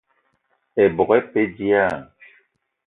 [0.83, 1.99] Ebok e pe dilaah?